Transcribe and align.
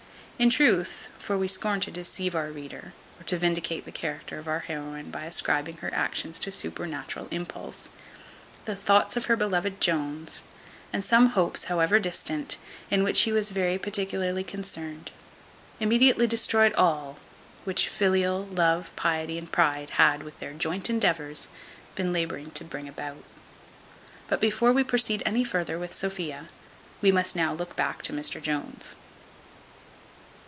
In 0.41 0.49
truth 0.49 1.07
(for 1.19 1.37
we 1.37 1.47
scorn 1.47 1.81
to 1.81 1.91
deceive 1.91 2.33
our 2.33 2.49
reader, 2.49 2.93
or 3.19 3.23
to 3.25 3.37
vindicate 3.37 3.85
the 3.85 3.91
character 3.91 4.39
of 4.39 4.47
our 4.47 4.61
heroine 4.61 5.11
by 5.11 5.25
ascribing 5.25 5.77
her 5.77 5.93
actions 5.93 6.39
to 6.39 6.51
supernatural 6.51 7.27
impulse) 7.29 7.89
the 8.65 8.75
thoughts 8.75 9.15
of 9.15 9.25
her 9.27 9.35
beloved 9.35 9.79
Jones, 9.79 10.41
and 10.91 11.05
some 11.05 11.27
hopes 11.37 11.65
(however 11.65 11.99
distant) 11.99 12.57
in 12.89 13.03
which 13.03 13.21
he 13.21 13.31
was 13.31 13.51
very 13.51 13.77
particularly 13.77 14.43
concerned, 14.43 15.11
immediately 15.79 16.25
destroyed 16.25 16.73
all 16.73 17.19
which 17.63 17.87
filial 17.87 18.47
love, 18.47 18.91
piety, 18.95 19.37
and 19.37 19.51
pride 19.51 19.91
had, 19.91 20.23
with 20.23 20.39
their 20.39 20.53
joint 20.53 20.89
endeavours, 20.89 21.49
been 21.93 22.11
labouring 22.11 22.49
to 22.49 22.63
bring 22.63 22.89
about. 22.89 23.23
But 24.27 24.41
before 24.41 24.73
we 24.73 24.83
proceed 24.83 25.21
any 25.23 25.43
farther 25.43 25.77
with 25.77 25.93
Sophia, 25.93 26.49
we 26.99 27.11
must 27.11 27.35
now 27.35 27.53
look 27.53 27.75
back 27.75 28.01
to 28.01 28.11
Mr 28.11 28.41
Jones. 28.41 28.95